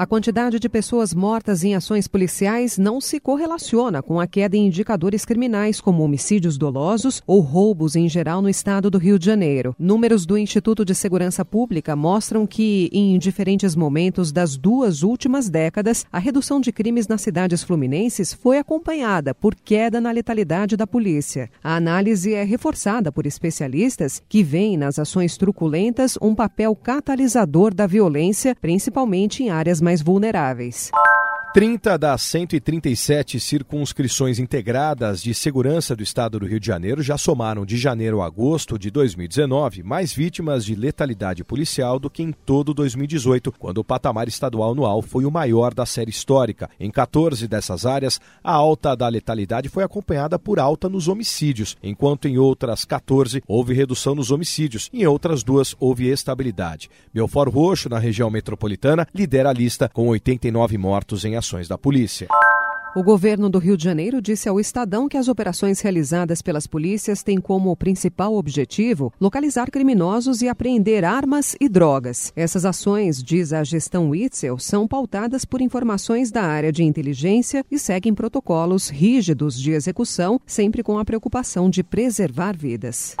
A 0.00 0.06
quantidade 0.06 0.58
de 0.58 0.66
pessoas 0.66 1.12
mortas 1.12 1.62
em 1.62 1.74
ações 1.74 2.08
policiais 2.08 2.78
não 2.78 3.02
se 3.02 3.20
correlaciona 3.20 4.02
com 4.02 4.18
a 4.18 4.26
queda 4.26 4.56
em 4.56 4.66
indicadores 4.66 5.26
criminais 5.26 5.78
como 5.78 6.02
homicídios 6.02 6.56
dolosos 6.56 7.22
ou 7.26 7.40
roubos 7.40 7.94
em 7.94 8.08
geral 8.08 8.40
no 8.40 8.48
estado 8.48 8.90
do 8.90 8.96
Rio 8.96 9.18
de 9.18 9.26
Janeiro. 9.26 9.76
Números 9.78 10.24
do 10.24 10.38
Instituto 10.38 10.86
de 10.86 10.94
Segurança 10.94 11.44
Pública 11.44 11.94
mostram 11.94 12.46
que, 12.46 12.88
em 12.94 13.18
diferentes 13.18 13.76
momentos 13.76 14.32
das 14.32 14.56
duas 14.56 15.02
últimas 15.02 15.50
décadas, 15.50 16.06
a 16.10 16.18
redução 16.18 16.62
de 16.62 16.72
crimes 16.72 17.06
nas 17.06 17.20
cidades 17.20 17.62
fluminenses 17.62 18.32
foi 18.32 18.56
acompanhada 18.56 19.34
por 19.34 19.54
queda 19.54 20.00
na 20.00 20.10
letalidade 20.10 20.78
da 20.78 20.86
polícia. 20.86 21.50
A 21.62 21.76
análise 21.76 22.32
é 22.32 22.42
reforçada 22.42 23.12
por 23.12 23.26
especialistas 23.26 24.22
que 24.26 24.42
veem 24.42 24.78
nas 24.78 24.98
ações 24.98 25.36
truculentas 25.36 26.16
um 26.22 26.34
papel 26.34 26.74
catalisador 26.74 27.74
da 27.74 27.86
violência, 27.86 28.56
principalmente 28.58 29.42
em 29.42 29.50
áreas 29.50 29.78
mais 29.78 29.89
mais 29.90 30.02
vulneráveis. 30.02 30.88
30 31.52 31.98
das 31.98 32.22
137 32.22 33.40
circunscrições 33.40 34.38
integradas 34.38 35.20
de 35.20 35.34
segurança 35.34 35.96
do 35.96 36.02
estado 36.02 36.38
do 36.38 36.46
Rio 36.46 36.60
de 36.60 36.66
Janeiro 36.68 37.02
já 37.02 37.18
somaram 37.18 37.66
de 37.66 37.76
janeiro 37.76 38.22
a 38.22 38.26
agosto 38.26 38.78
de 38.78 38.88
2019 38.88 39.82
mais 39.82 40.12
vítimas 40.12 40.64
de 40.64 40.76
letalidade 40.76 41.42
policial 41.42 41.98
do 41.98 42.08
que 42.08 42.22
em 42.22 42.30
todo 42.30 42.72
2018, 42.72 43.50
quando 43.50 43.78
o 43.78 43.84
patamar 43.84 44.28
estadual 44.28 44.70
anual 44.70 45.02
foi 45.02 45.24
o 45.24 45.30
maior 45.30 45.74
da 45.74 45.84
série 45.84 46.10
histórica. 46.10 46.70
Em 46.78 46.88
14 46.88 47.48
dessas 47.48 47.84
áreas, 47.84 48.20
a 48.44 48.52
alta 48.52 48.94
da 48.94 49.08
letalidade 49.08 49.68
foi 49.68 49.82
acompanhada 49.82 50.38
por 50.38 50.60
alta 50.60 50.88
nos 50.88 51.08
homicídios, 51.08 51.76
enquanto 51.82 52.28
em 52.28 52.38
outras 52.38 52.84
14 52.84 53.42
houve 53.44 53.74
redução 53.74 54.14
nos 54.14 54.30
homicídios 54.30 54.88
em 54.92 55.04
outras 55.04 55.42
duas 55.42 55.74
houve 55.80 56.06
estabilidade. 56.06 56.88
Belfort 57.12 57.52
Roxo, 57.52 57.88
na 57.88 57.98
região 57.98 58.30
metropolitana, 58.30 59.04
lidera 59.12 59.50
a 59.50 59.52
lista 59.52 59.90
com 59.92 60.06
89 60.06 60.78
mortos 60.78 61.24
em 61.24 61.39
da 61.68 61.78
polícia. 61.78 62.28
O 62.94 63.04
governo 63.04 63.48
do 63.48 63.60
Rio 63.60 63.76
de 63.76 63.84
Janeiro 63.84 64.20
disse 64.20 64.48
ao 64.48 64.58
Estadão 64.58 65.08
que 65.08 65.16
as 65.16 65.28
operações 65.28 65.80
realizadas 65.80 66.42
pelas 66.42 66.66
polícias 66.66 67.22
têm 67.22 67.40
como 67.40 67.76
principal 67.76 68.34
objetivo 68.34 69.12
localizar 69.20 69.70
criminosos 69.70 70.42
e 70.42 70.48
apreender 70.48 71.04
armas 71.04 71.56
e 71.60 71.68
drogas. 71.68 72.32
Essas 72.34 72.64
ações, 72.64 73.22
diz 73.22 73.52
a 73.52 73.62
gestão 73.62 74.10
Witzel, 74.10 74.58
são 74.58 74.88
pautadas 74.88 75.44
por 75.44 75.60
informações 75.60 76.32
da 76.32 76.42
área 76.42 76.72
de 76.72 76.82
inteligência 76.82 77.64
e 77.70 77.78
seguem 77.78 78.12
protocolos 78.12 78.88
rígidos 78.88 79.58
de 79.58 79.70
execução, 79.70 80.40
sempre 80.44 80.82
com 80.82 80.98
a 80.98 81.04
preocupação 81.04 81.70
de 81.70 81.84
preservar 81.84 82.56
vidas. 82.56 83.16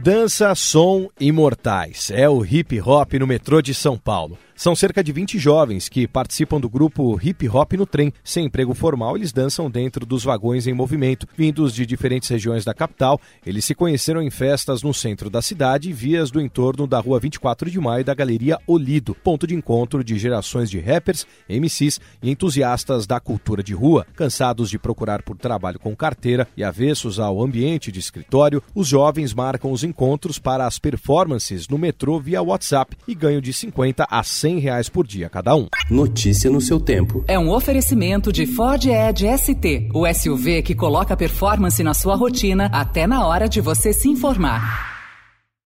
Dança, 0.00 0.54
som, 0.54 1.08
imortais. 1.18 2.10
É 2.12 2.28
o 2.28 2.44
hip 2.44 2.80
hop 2.80 3.14
no 3.14 3.26
metrô 3.26 3.60
de 3.60 3.74
São 3.74 3.98
Paulo. 3.98 4.38
São 4.58 4.74
cerca 4.74 5.04
de 5.04 5.12
20 5.12 5.38
jovens 5.38 5.88
que 5.88 6.08
participam 6.08 6.58
do 6.58 6.68
grupo 6.68 7.16
Hip 7.22 7.48
Hop 7.48 7.74
no 7.74 7.86
Trem. 7.86 8.12
Sem 8.24 8.46
emprego 8.46 8.74
formal, 8.74 9.16
eles 9.16 9.32
dançam 9.32 9.70
dentro 9.70 10.04
dos 10.04 10.24
vagões 10.24 10.66
em 10.66 10.74
movimento. 10.74 11.28
Vindos 11.36 11.72
de 11.72 11.86
diferentes 11.86 12.28
regiões 12.28 12.64
da 12.64 12.74
capital, 12.74 13.20
eles 13.46 13.64
se 13.64 13.72
conheceram 13.72 14.20
em 14.20 14.30
festas 14.30 14.82
no 14.82 14.92
centro 14.92 15.30
da 15.30 15.40
cidade 15.40 15.88
e 15.90 15.92
vias 15.92 16.32
do 16.32 16.40
entorno 16.40 16.88
da 16.88 16.98
rua 16.98 17.20
24 17.20 17.70
de 17.70 17.78
maio 17.78 18.04
da 18.04 18.12
Galeria 18.14 18.58
Olido, 18.66 19.14
ponto 19.14 19.46
de 19.46 19.54
encontro 19.54 20.02
de 20.02 20.18
gerações 20.18 20.68
de 20.68 20.80
rappers, 20.80 21.24
MCs 21.48 22.00
e 22.20 22.28
entusiastas 22.28 23.06
da 23.06 23.20
cultura 23.20 23.62
de 23.62 23.74
rua. 23.74 24.04
Cansados 24.16 24.68
de 24.68 24.76
procurar 24.76 25.22
por 25.22 25.36
trabalho 25.36 25.78
com 25.78 25.94
carteira 25.94 26.48
e 26.56 26.64
avessos 26.64 27.20
ao 27.20 27.40
ambiente 27.40 27.92
de 27.92 28.00
escritório, 28.00 28.60
os 28.74 28.88
jovens 28.88 29.32
marcam 29.32 29.70
os 29.70 29.84
encontros 29.84 30.36
para 30.36 30.66
as 30.66 30.80
performances 30.80 31.68
no 31.68 31.78
metrô 31.78 32.18
via 32.18 32.42
WhatsApp 32.42 32.96
e 33.06 33.14
ganham 33.14 33.40
de 33.40 33.52
50 33.52 34.04
a 34.10 34.24
100 34.24 34.47
100 34.48 34.58
reais 34.58 34.88
por 34.88 35.06
dia 35.06 35.28
cada 35.28 35.54
um. 35.54 35.66
Notícia 35.90 36.50
no 36.50 36.60
seu 36.60 36.80
tempo. 36.80 37.22
É 37.28 37.38
um 37.38 37.50
oferecimento 37.50 38.32
de 38.32 38.46
Ford 38.46 38.82
Edge 38.86 39.26
ST, 39.36 39.90
o 39.92 40.06
SUV 40.12 40.62
que 40.62 40.74
coloca 40.74 41.16
performance 41.16 41.82
na 41.82 41.92
sua 41.92 42.16
rotina 42.16 42.70
até 42.72 43.06
na 43.06 43.26
hora 43.26 43.46
de 43.46 43.60
você 43.60 43.92
se 43.92 44.08
informar. 44.08 44.97